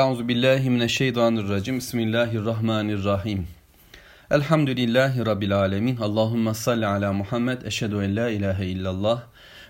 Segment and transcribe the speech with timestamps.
[0.00, 1.76] Euzu billahi mineşşeytanirracim.
[1.76, 3.46] Bismillahirrahmanirrahim.
[4.30, 5.96] Elhamdülillahi rabbil alamin.
[5.96, 7.62] Allahumme salli ala Muhammed.
[7.62, 9.22] Eşhedü en la ilahe illallah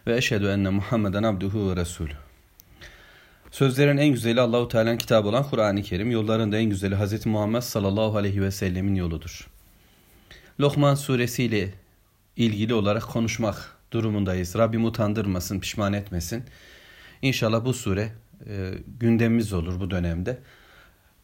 [0.07, 2.13] ve eşhedü enne Muhammeden abduhu ve resulü.
[3.51, 7.27] Sözlerin en güzeli Allahu Teala'nın kitabı olan Kur'an-ı Kerim, yolların da en güzeli Hz.
[7.27, 9.49] Muhammed sallallahu aleyhi ve sellemin yoludur.
[10.61, 11.75] Lokman suresiyle
[12.37, 14.57] ilgili olarak konuşmak durumundayız.
[14.59, 16.45] Rabbim utandırmasın, pişman etmesin.
[17.23, 18.13] İnşallah bu sure
[18.47, 20.39] e, gündemimiz olur bu dönemde.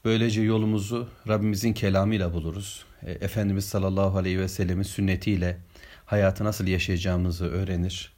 [0.04, 2.84] Böylece yolumuzu Rabbimizin kelamıyla buluruz.
[3.02, 5.58] E, Efendimiz sallallahu aleyhi ve sellemin sünnetiyle
[6.06, 8.12] hayatı nasıl yaşayacağımızı öğrenir.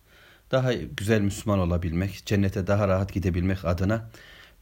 [0.51, 4.11] Daha güzel Müslüman olabilmek, cennete daha rahat gidebilmek adına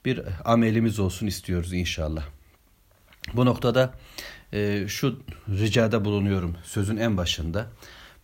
[0.04, 2.24] bir amelimiz olsun istiyoruz inşallah.
[3.34, 3.95] Bu noktada
[4.52, 7.66] e, şu ricada bulunuyorum sözün en başında.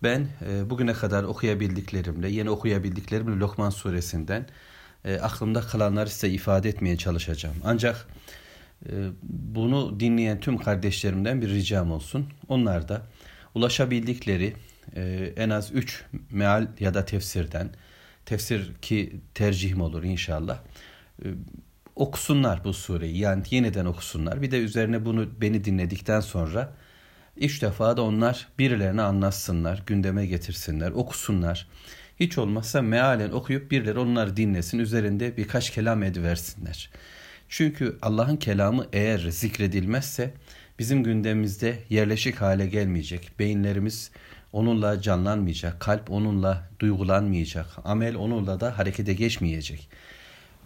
[0.02, 4.46] Ben e, bugüne kadar okuyabildiklerimle, yeni okuyabildiklerimle Lokman suresinden
[5.04, 7.56] e, aklımda kalanları size ifade etmeye çalışacağım.
[7.64, 8.06] Ancak
[8.86, 12.26] e, bunu dinleyen tüm kardeşlerimden bir ricam olsun.
[12.48, 13.02] Onlar da
[13.54, 14.54] ulaşabildikleri
[14.96, 17.70] e, en az üç meal ya da tefsirden,
[18.26, 20.58] tefsir ki tercihim olur inşallah,
[21.24, 21.26] e,
[21.96, 23.18] okusunlar bu sureyi.
[23.18, 24.42] Yani yeniden okusunlar.
[24.42, 26.72] Bir de üzerine bunu beni dinledikten sonra
[27.36, 31.68] üç defa da onlar birilerine anlatsınlar, gündeme getirsinler, okusunlar.
[32.20, 36.90] Hiç olmazsa mealen okuyup birileri onları dinlesin, üzerinde birkaç kelam ediversinler.
[37.48, 40.34] Çünkü Allah'ın kelamı eğer zikredilmezse
[40.78, 43.32] bizim gündemimizde yerleşik hale gelmeyecek.
[43.38, 44.10] Beyinlerimiz
[44.52, 49.88] onunla canlanmayacak, kalp onunla duygulanmayacak, amel onunla da harekete geçmeyecek.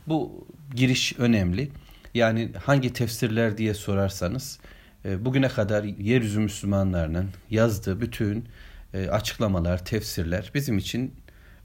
[0.06, 1.70] Bu giriş önemli.
[2.14, 4.58] Yani hangi tefsirler diye sorarsanız
[5.04, 8.48] e, bugüne kadar yeryüzü Müslümanlarının yazdığı bütün
[8.94, 11.14] e, açıklamalar, tefsirler bizim için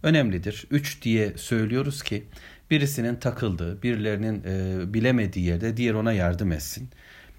[0.04, 0.66] önemlidir.
[0.72, 2.24] Üç diye söylüyoruz ki
[2.72, 6.90] birisinin takıldığı, birilerinin e, bilemediği yerde diğer ona yardım etsin.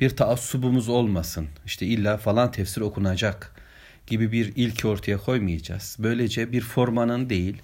[0.00, 1.48] Bir taassubumuz olmasın.
[1.66, 3.54] İşte illa falan tefsir okunacak
[4.06, 5.96] gibi bir ilki ortaya koymayacağız.
[5.98, 7.56] Böylece bir formanın değil,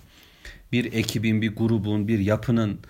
[0.73, 2.81] bir ekibin, bir grubun, bir yapının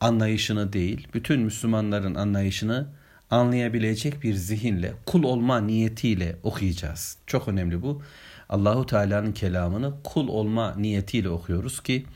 [0.00, 2.86] anlayışını değil, bütün Müslümanların anlayışını
[3.30, 7.16] anlayabilecek bir zihinle, kul olma niyetiyle okuyacağız.
[7.26, 8.02] Çok önemli bu.
[8.48, 12.06] Allahu Teala'nın kelamını kul olma niyetiyle okuyoruz ki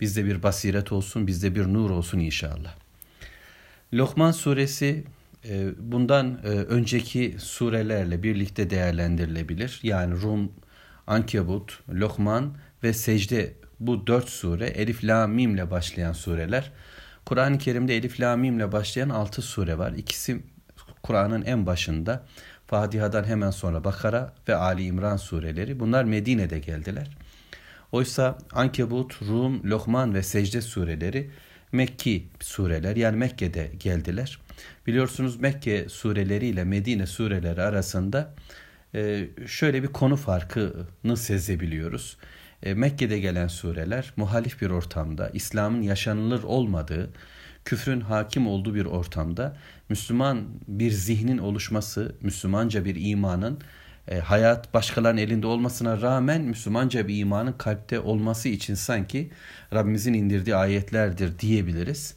[0.00, 2.74] bizde bir basiret olsun, bizde bir nur olsun inşallah.
[3.94, 5.04] Lokman suresi
[5.48, 9.80] e, bundan e, önceki surelerle birlikte değerlendirilebilir.
[9.82, 10.52] Yani Rum,
[11.06, 16.72] Ankebut, Lokman ve Secde bu dört sure Elif La Mim ile başlayan sureler.
[17.26, 19.92] Kur'an-ı Kerim'de Elif La Mim ile başlayan altı sure var.
[19.92, 20.42] İkisi
[21.02, 22.26] Kur'an'ın en başında
[22.70, 27.10] Fatiha'dan hemen sonra Bakara ve Ali İmran sureleri bunlar Medine'de geldiler.
[27.92, 31.30] Oysa Ankebut, Rum, Lokman ve Secde sureleri
[31.72, 34.38] Mekki sureler yani Mekke'de geldiler.
[34.86, 38.34] Biliyorsunuz Mekke sureleri ile Medine sureleri arasında
[38.94, 42.16] e, şöyle bir konu farkını sezebiliyoruz.
[42.62, 47.10] E, Mekke'de gelen sureler muhalif bir ortamda, İslam'ın yaşanılır olmadığı,
[47.64, 49.56] küfrün hakim olduğu bir ortamda
[49.88, 53.58] Müslüman bir zihnin oluşması, Müslümanca bir imanın
[54.08, 59.30] e, hayat başkalarının elinde olmasına rağmen Müslümanca bir imanın kalpte olması için sanki
[59.74, 62.14] Rabbimizin indirdiği ayetlerdir diyebiliriz.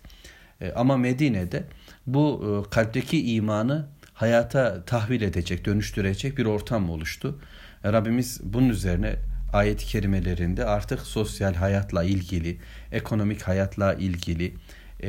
[0.61, 1.63] E, ama Medine'de
[2.07, 7.39] bu e, kalpteki imanı hayata tahvil edecek, dönüştürecek bir ortam oluştu.
[7.83, 9.15] E, Rabbimiz bunun üzerine
[9.53, 12.57] ayet-i kerimelerinde artık sosyal hayatla ilgili,
[12.91, 14.53] ekonomik hayatla ilgili,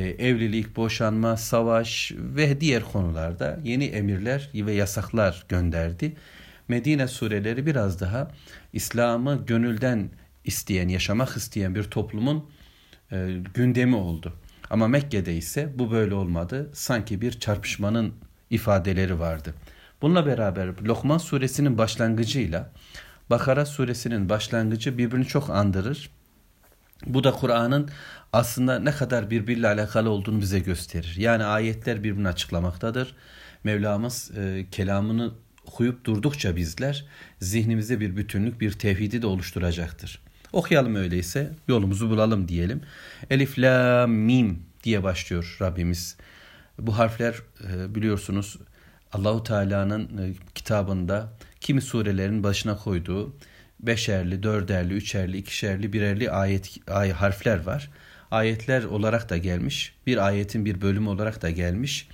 [0.01, 6.17] evlilik, boşanma, savaş ve diğer konularda yeni emirler ve yasaklar gönderdi.
[6.69, 8.31] Medine sureleri biraz daha
[8.73, 10.11] İslam'ı gönülden
[10.45, 12.51] isteyen, yaşamak isteyen bir toplumun
[13.13, 14.33] e, gündemi oldu.
[14.71, 16.71] Ama Mekke'de ise bu böyle olmadı.
[16.73, 18.15] Sanki bir çarpışmanın
[18.51, 19.55] ifadeleri vardı.
[20.03, 22.73] Bununla beraber Lokman suresinin başlangıcıyla
[23.31, 26.11] Bakara suresinin başlangıcı birbirini çok andırır.
[27.07, 27.89] Bu da Kur'an'ın
[28.33, 31.15] aslında ne kadar birbiriyle alakalı olduğunu bize gösterir.
[31.17, 33.15] Yani ayetler birbirini açıklamaktadır.
[33.65, 35.33] Mevlamız e, kelamını
[35.67, 37.05] okuyup durdukça bizler
[37.41, 40.21] zihnimizde bir bütünlük, bir tevhidi de oluşturacaktır.
[40.53, 42.81] Okuyalım öyleyse yolumuzu bulalım diyelim.
[43.31, 46.17] Elif, la, mim diye başlıyor Rabbimiz.
[46.79, 47.35] Bu harfler
[47.71, 48.59] e, biliyorsunuz
[49.13, 53.35] Allahu Teala'nın e, kitabında kimi surelerin başına koyduğu
[53.81, 57.91] beşerli, dörderli, üçerli, ikişerli, birerli ayet ay, harfler var.
[58.31, 59.95] Ayetler olarak da gelmiş.
[60.07, 62.09] Bir ayetin bir bölümü olarak da gelmiş.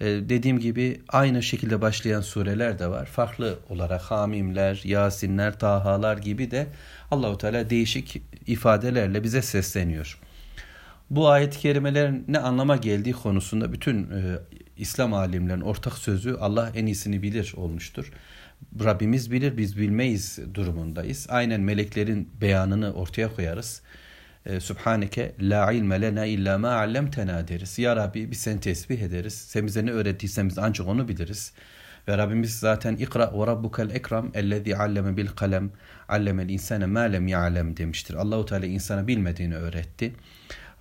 [0.00, 3.06] Ee, dediğim gibi aynı şekilde başlayan sureler de var.
[3.06, 6.66] Farklı olarak Hamimler, Yasinler, Tahalar gibi de
[7.10, 10.18] Allahu Teala değişik ifadelerle bize sesleniyor.
[11.10, 14.38] Bu ayet-i kerimelerin ne anlama geldiği konusunda bütün e,
[14.76, 18.12] İslam alimlerin ortak sözü Allah en iyisini bilir olmuştur.
[18.84, 21.26] Rabbimiz bilir biz bilmeyiz durumundayız.
[21.30, 23.82] Aynen meleklerin beyanını ortaya koyarız.
[24.46, 27.78] E, Subhaneke la ilme lena illa ma allamtena deriz.
[27.78, 29.34] Ya Rabbi biz seni tesbih ederiz.
[29.34, 31.52] Sen bize ne öğrettiysen biz ancak onu biliriz.
[32.08, 35.70] Ve Rabbimiz zaten ikra ve rabbukel ekram ellezî alleme bil kalem
[36.08, 38.14] allemel insane ma lem ya'lem demiştir.
[38.14, 40.14] Allahu Teala insana bilmediğini öğretti.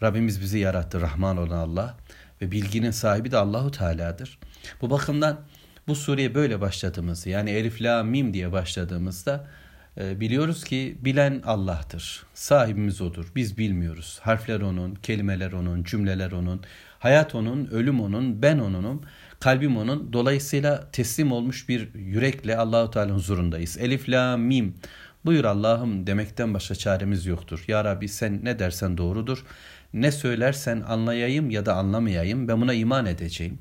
[0.04, 1.98] Rabbimiz bizi yarattı Rahman olan Allah
[2.42, 4.40] ve bilginin sahibi de Allahu Teala'dır.
[4.82, 5.40] Bu bakımdan
[5.88, 9.48] bu sureye böyle başladığımızda yani Elif La Mim diye başladığımızda
[9.98, 12.24] e, biliyoruz ki bilen Allah'tır.
[12.34, 13.32] Sahibimiz odur.
[13.36, 14.20] Biz bilmiyoruz.
[14.22, 16.62] Harfler onun, kelimeler onun, cümleler onun,
[17.00, 19.02] hayat onun, ölüm onun, ben onunum,
[19.40, 20.14] kalbim onun.
[20.14, 23.78] Dolayısıyla teslim olmuş bir yürekle Allahu Teala huzurundayız.
[23.78, 24.76] Elif La Mim.
[25.26, 27.64] Buyur Allah'ım demekten başka çaremiz yoktur.
[27.68, 29.46] Ya Rabbi sen ne dersen doğrudur.
[29.94, 33.60] Ne söylersen anlayayım ya da anlamayayım ben buna iman edeceğim.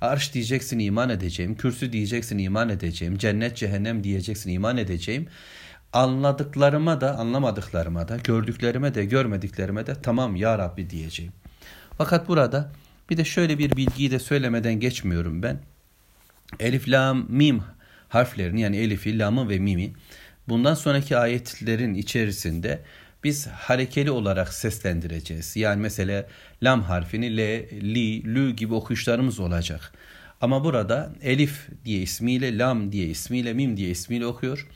[0.00, 1.54] Arş diyeceksin iman edeceğim.
[1.54, 3.18] Kürsü diyeceksin iman edeceğim.
[3.18, 5.28] Cennet cehennem diyeceksin iman edeceğim.
[5.92, 11.32] Anladıklarıma da anlamadıklarıma da gördüklerime de görmediklerime de tamam ya Rabbi diyeceğim.
[11.98, 12.72] Fakat burada
[13.10, 15.58] bir de şöyle bir bilgiyi de söylemeden geçmiyorum ben.
[16.60, 17.62] Elif, lam, mim
[18.08, 19.92] harflerini yani elifi, lamı ve mimi
[20.48, 22.82] bundan sonraki ayetlerin içerisinde
[23.24, 25.56] biz harekeli olarak seslendireceğiz.
[25.56, 26.26] Yani mesela
[26.62, 29.92] lam harfini le, li, lü gibi okuyuşlarımız olacak.
[30.40, 34.66] Ama burada elif diye ismiyle, lam diye ismiyle, mim diye ismiyle okuyor.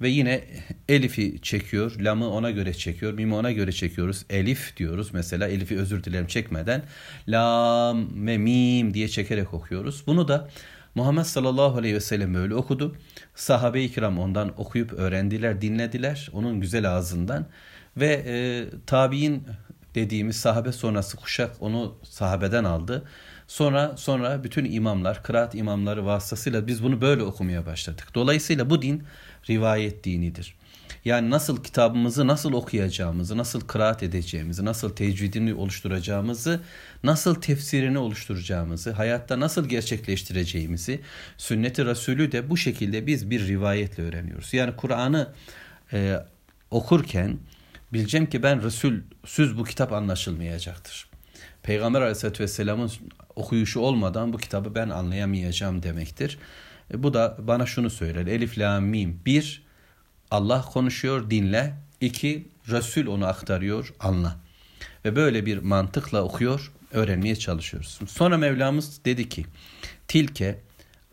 [0.00, 0.44] Ve yine
[0.88, 4.24] elifi çekiyor, lamı ona göre çekiyor, mimi ona göre çekiyoruz.
[4.30, 6.82] Elif diyoruz mesela, elifi özür dilerim çekmeden.
[7.28, 10.02] Lam ve mim diye çekerek okuyoruz.
[10.06, 10.48] Bunu da
[10.94, 12.96] Muhammed sallallahu aleyhi ve sellem öyle okudu.
[13.34, 17.46] Sahabe-i kiram ondan okuyup öğrendiler, dinlediler onun güzel ağzından.
[17.96, 18.34] Ve e,
[18.86, 19.46] tabi'in
[19.94, 23.04] dediğimiz sahabe sonrası kuşak onu sahabeden aldı.
[23.46, 28.08] Sonra sonra bütün imamlar, kıraat imamları vasıtasıyla biz bunu böyle okumaya başladık.
[28.14, 29.02] Dolayısıyla bu din
[29.48, 30.54] rivayet dinidir.
[31.04, 36.60] Yani nasıl kitabımızı nasıl okuyacağımızı, nasıl kıraat edeceğimizi, nasıl tecvidini oluşturacağımızı,
[37.04, 41.00] nasıl tefsirini oluşturacağımızı, hayatta nasıl gerçekleştireceğimizi,
[41.36, 44.54] sünnet-i Resulü de bu şekilde biz bir rivayetle öğreniyoruz.
[44.54, 45.32] Yani Kur'an'ı
[45.92, 46.16] e,
[46.70, 47.38] okurken
[47.92, 51.10] bileceğim ki ben Resulsüz bu kitap anlaşılmayacaktır.
[51.62, 52.90] Peygamber Aleyhisselatü Vesselam'ın
[53.36, 56.38] okuyuşu olmadan bu kitabı ben anlayamayacağım demektir.
[56.94, 58.26] E, bu da bana şunu söyler.
[58.26, 59.20] Elif, la, mim.
[59.26, 59.62] Bir,
[60.30, 61.74] Allah konuşuyor, dinle.
[62.00, 64.36] İki, Resul onu aktarıyor, anla.
[65.04, 67.98] Ve böyle bir mantıkla okuyor, öğrenmeye çalışıyoruz.
[68.08, 69.46] Sonra Mevlamız dedi ki,
[70.08, 70.60] Tilke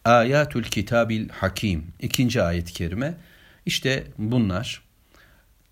[0.05, 1.87] ayatul kitabil hakim.
[1.99, 3.17] İkinci ayet-i kerime.
[3.65, 4.86] İşte bunlar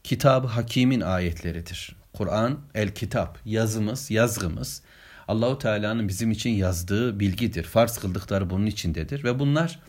[0.06, 1.96] kitabı hakimin ayetleridir.
[2.13, 4.81] Kur'an el kitap yazımız, yazgımız
[5.28, 7.63] Allahu Teala'nın bizim için yazdığı bilgidir.
[7.63, 9.80] Farz kıldıkları bunun içindedir ve bunlar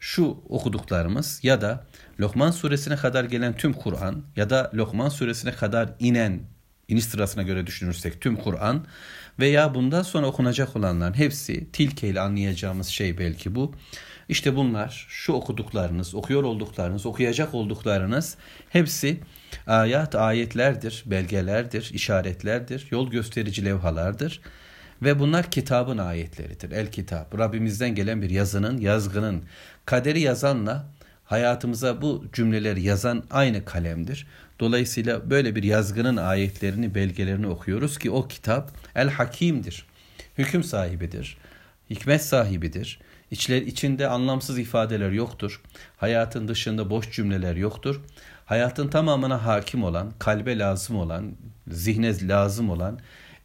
[0.00, 1.86] şu okuduklarımız ya da
[2.20, 6.40] Lokman suresine kadar gelen tüm Kur'an ya da Lokman suresine kadar inen
[6.88, 8.86] iniş sırasına göre düşünürsek tüm Kur'an
[9.38, 13.74] veya bundan sonra okunacak olanların hepsi tilkeyle anlayacağımız şey belki bu.
[14.32, 18.36] İşte bunlar şu okuduklarınız, okuyor olduklarınız, okuyacak olduklarınız
[18.68, 19.20] hepsi
[19.66, 24.40] ayat ayetlerdir, belgelerdir, işaretlerdir, yol gösterici levhalardır.
[25.02, 26.70] Ve bunlar kitabın ayetleridir.
[26.70, 27.38] El kitap.
[27.38, 29.42] Rabbimizden gelen bir yazının, yazgının.
[29.86, 30.86] Kaderi yazanla
[31.24, 34.26] hayatımıza bu cümleleri yazan aynı kalemdir.
[34.60, 39.86] Dolayısıyla böyle bir yazgının ayetlerini, belgelerini okuyoruz ki o kitap el hakimdir.
[40.38, 41.36] Hüküm sahibidir.
[41.90, 42.98] Hikmet sahibidir.
[43.32, 45.60] İçler, içinde anlamsız ifadeler yoktur.
[45.96, 48.00] Hayatın dışında boş cümleler yoktur.
[48.46, 51.32] Hayatın tamamına hakim olan, kalbe lazım olan,
[51.68, 52.98] zihne lazım olan,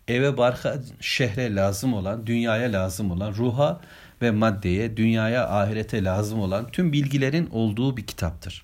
[0.08, 3.82] eve barka şehre lazım olan, dünyaya lazım olan, ruha
[4.22, 8.64] ve maddeye, dünyaya, ahirete lazım olan tüm bilgilerin olduğu bir kitaptır.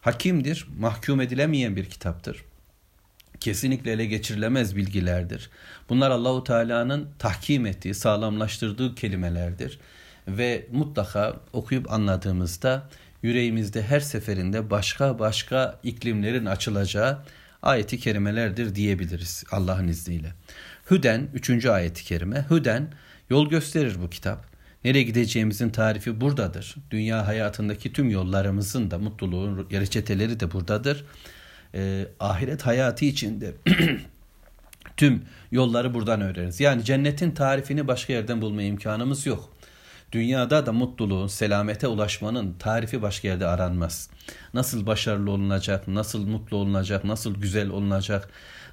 [0.00, 2.44] Hakimdir, mahkum edilemeyen bir kitaptır.
[3.40, 5.50] Kesinlikle ele geçirilemez bilgilerdir.
[5.88, 9.78] Bunlar Allahu Teala'nın tahkim ettiği, sağlamlaştırdığı kelimelerdir
[10.28, 12.88] ve mutlaka okuyup anladığımızda
[13.22, 17.18] yüreğimizde her seferinde başka başka iklimlerin açılacağı
[17.62, 20.32] ayeti kerimelerdir diyebiliriz Allah'ın izniyle.
[20.90, 21.66] Hüden 3.
[21.66, 22.46] ayeti kerime.
[22.50, 22.92] Hüden
[23.30, 24.46] yol gösterir bu kitap.
[24.84, 26.74] Nereye gideceğimizin tarifi buradadır.
[26.90, 31.04] Dünya hayatındaki tüm yollarımızın da mutluluğun reçeteleri de buradadır.
[31.74, 33.54] Ee, ahiret hayatı içinde
[34.96, 36.60] tüm yolları buradan öğreniriz.
[36.60, 39.57] Yani cennetin tarifini başka yerden bulma imkanımız yok.
[40.12, 44.10] Dünyada da mutluluğun, selamete ulaşmanın tarifi başka yerde aranmaz.
[44.54, 48.28] Nasıl başarılı olunacak, nasıl mutlu olunacak, nasıl güzel olunacak,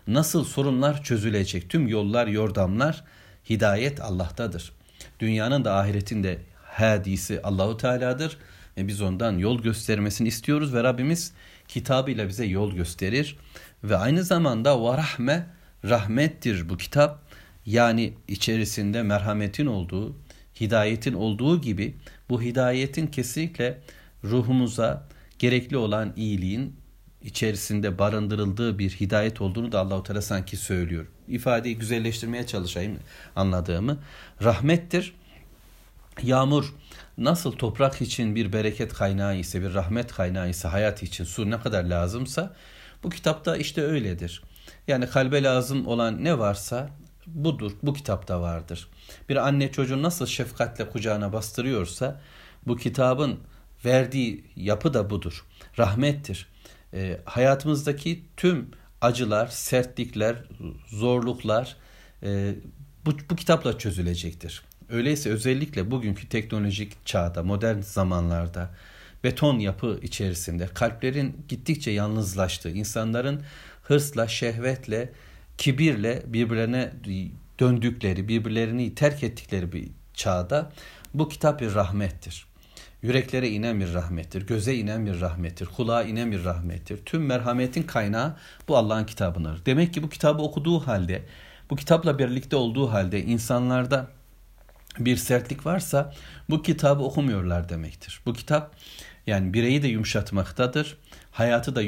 [0.08, 1.70] nasıl sorunlar çözülecek.
[1.70, 3.04] Tüm yollar, yordamlar,
[3.50, 4.72] hidayet Allah'tadır.
[5.20, 8.38] Dünyanın da ahiretin de hadisi Allahu Teala'dır
[8.77, 11.34] ve biz ondan yol göstermesini istiyoruz ve Rabbimiz
[11.68, 13.38] kitabıyla bize yol gösterir
[13.84, 15.48] ve aynı zamanda ve rahme
[15.86, 17.25] rahmettir bu kitap.
[17.65, 20.15] Yani içerisinde merhametin olduğu,
[20.60, 21.96] hidayetin olduğu gibi
[22.30, 23.82] bu hidayetin kesinlikle
[24.24, 25.08] ruhumuza
[25.40, 26.76] gerekli olan iyiliğin
[27.22, 31.06] içerisinde barındırıldığı bir hidayet olduğunu da Allahu Teala sanki söylüyor.
[31.28, 33.00] İfadeyi güzelleştirmeye çalışayım
[33.36, 33.98] anladığımı.
[34.44, 35.16] Rahmettir.
[36.24, 36.74] Yağmur
[37.18, 41.60] nasıl toprak için bir bereket kaynağı ise, bir rahmet kaynağı ise, hayat için su ne
[41.60, 42.56] kadar lazımsa
[43.04, 44.44] bu kitapta işte öyledir.
[44.88, 46.90] Yani kalbe lazım olan ne varsa
[47.27, 48.89] budur, bu kitapta vardır.
[49.29, 52.22] Bir anne çocuğu nasıl şefkatle kucağına bastırıyorsa
[52.67, 53.39] bu kitabın
[53.86, 55.46] verdiği yapı da budur.
[55.79, 56.48] Rahmettir.
[56.94, 60.36] E, hayatımızdaki tüm acılar, sertlikler,
[60.88, 61.75] zorluklar
[62.24, 62.55] e,
[63.05, 64.63] bu, bu kitapla çözülecektir.
[64.89, 68.70] Öyleyse özellikle bugünkü teknolojik çağda, modern zamanlarda
[69.24, 73.41] beton yapı içerisinde kalplerin gittikçe yalnızlaştığı, insanların
[73.84, 75.12] hırsla, şehvetle,
[75.58, 76.92] kibirle birbirlerine
[77.60, 80.72] döndükleri, birbirlerini terk ettikleri bir çağda
[81.14, 82.46] bu kitap bir rahmettir.
[83.02, 87.00] Yüreklere inen bir rahmettir, göze inen bir rahmettir, kulağa inen bir rahmettir.
[87.06, 89.66] Tüm merhametin kaynağı bu Allah'ın kitabıdır.
[89.66, 91.22] Demek ki bu kitabı okuduğu halde,
[91.70, 94.08] bu kitapla birlikte olduğu halde insanlarda
[95.00, 96.14] bir sertlik varsa
[96.50, 98.22] bu kitabı okumuyorlar demektir.
[98.26, 98.76] Bu kitap
[99.28, 100.98] yani bireyi de yumuşatmaktadır.
[101.36, 101.82] Hayatı da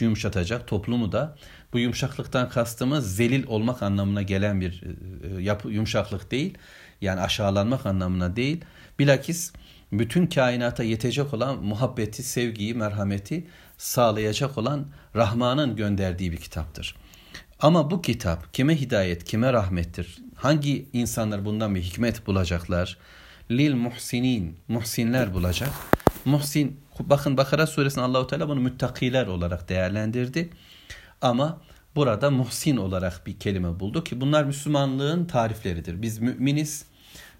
[0.00, 1.36] yumuşatacak, toplumu da.
[1.72, 6.58] Bu yumuşaklıktan kastımız zelil olmak anlamına gelen bir e, yapı, yumuşaklık değil.
[7.00, 8.64] Yani aşağılanmak anlamına değil.
[8.98, 9.52] Bilakis
[9.92, 13.46] bütün kainata yetecek olan muhabbeti, sevgiyi, merhameti
[13.78, 16.96] sağlayacak olan Rahman'ın gönderdiği bir kitaptır.
[17.60, 20.18] Ama bu kitap kime hidayet, kime rahmettir?
[20.34, 22.98] Hangi insanlar bundan bir hikmet bulacaklar?
[23.50, 25.70] Lil muhsinin, muhsinler bulacak.
[26.24, 30.50] Muhsin, bakın Bakara suresinde Allahu Teala bunu müttakiler olarak değerlendirdi.
[31.20, 31.60] Ama
[31.96, 36.02] burada muhsin olarak bir kelime buldu ki bunlar Müslümanlığın tarifleridir.
[36.02, 36.84] Biz müminiz,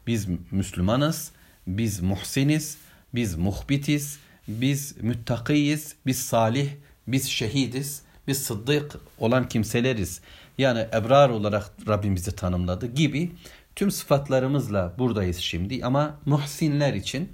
[0.06, 1.32] biz Müslümanız,
[1.66, 2.78] biz muhsiniz,
[3.14, 6.70] biz muhbitiz, biz müttakiyiz, biz salih,
[7.06, 10.20] biz şehidiz, biz sıddık olan kimseleriz.
[10.58, 13.32] Yani ebrar olarak Rabbim bizi tanımladı gibi
[13.76, 15.84] tüm sıfatlarımızla buradayız şimdi.
[15.84, 17.32] Ama muhsinler için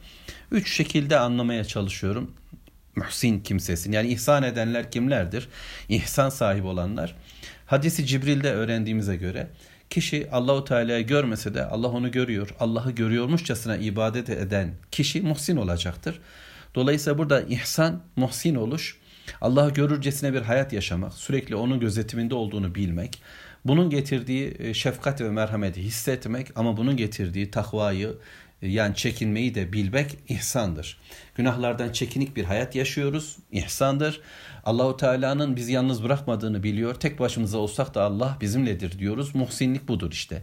[0.51, 2.31] üç şekilde anlamaya çalışıyorum.
[2.97, 3.93] Muhsin kimsesin.
[3.93, 5.49] Yani ihsan edenler kimlerdir?
[5.89, 7.15] İhsan sahibi olanlar.
[7.67, 9.49] Hadisi Cibril'de öğrendiğimize göre
[9.91, 12.55] kişi Allahu Teala'yı görmese de Allah onu görüyor.
[12.61, 16.21] Allah'ı görüyormuşçasına ibadet eden kişi muhsin olacaktır.
[16.75, 18.97] Dolayısıyla burada ihsan, muhsin oluş,
[19.41, 23.23] Allah'ı görürcesine bir hayat yaşamak, sürekli onun gözetiminde olduğunu bilmek,
[23.65, 28.15] bunun getirdiği e, şefkat ve merhameti hissetmek ama bunun getirdiği takvayı
[28.63, 31.01] e, yani çekinmeyi de bilmek ihsandır.
[31.35, 34.21] Günahlardan çekinik bir hayat yaşıyoruz, ihsandır.
[34.65, 36.95] Allahu Teala'nın bizi yalnız bırakmadığını biliyor.
[36.95, 39.35] Tek başımıza olsak da Allah bizimledir diyoruz.
[39.35, 40.43] Muhsinlik budur işte.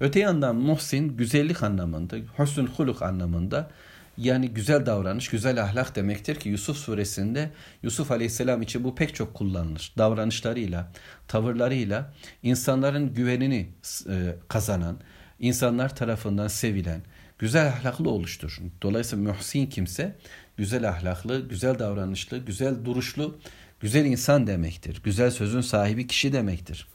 [0.00, 3.70] Öte yandan muhsin güzellik anlamında, husnul huluk anlamında
[4.18, 7.50] yani güzel davranış, güzel ahlak demektir ki Yusuf suresinde
[7.82, 9.92] Yusuf aleyhisselam için bu pek çok kullanılır.
[9.98, 10.92] Davranışlarıyla,
[11.28, 13.68] tavırlarıyla insanların güvenini
[14.08, 14.98] e, kazanan,
[15.38, 17.02] insanlar tarafından sevilen,
[17.38, 18.58] güzel ahlaklı oluştur.
[18.82, 20.16] Dolayısıyla muhsin kimse
[20.56, 23.38] güzel ahlaklı, güzel davranışlı, güzel duruşlu,
[23.80, 25.00] güzel insan demektir.
[25.04, 26.88] Güzel sözün sahibi kişi demektir.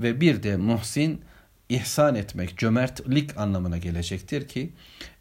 [0.00, 1.20] Ve bir de muhsin
[1.70, 4.72] ihsan etmek, cömertlik anlamına gelecektir ki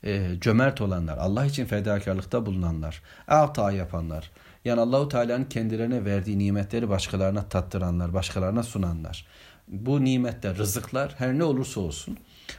[0.04, 4.32] e, cömert olanlar, Allah için fedakarlıkta bulunanlar, ata yapanlar,
[4.66, 9.26] yani Allahu Teala'nın kendilerine verdiği nimetleri başkalarına tattıranlar, başkalarına sunanlar.
[9.68, 12.18] Bu nimetler, rızıklar her ne olursa olsun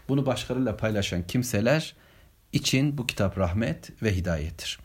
[0.08, 1.94] bunu başkalarıyla paylaşan kimseler
[2.52, 4.78] için bu kitap rahmet ve hidayettir.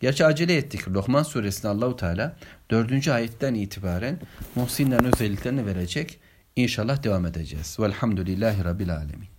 [0.00, 0.88] Gerçi acele ettik.
[0.88, 2.36] Lokman suresinde Allahu Teala
[2.70, 3.08] 4.
[3.08, 4.20] ayetten itibaren
[4.54, 6.18] muhsinlerin özelliklerini verecek.
[6.56, 7.76] İnşallah devam edeceğiz.
[7.80, 9.35] Velhamdülillahi Rabbil Alemin.